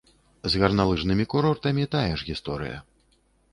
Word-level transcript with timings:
З 0.53 0.61
гарналыжнымі 0.63 1.27
курортамі 1.35 1.85
тая 1.93 2.11
ж 2.19 2.31
гісторыя. 2.33 2.83